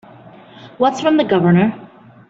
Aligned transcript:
What's 0.79 0.99
from 0.99 1.17
the 1.17 1.23
Governor? 1.23 1.79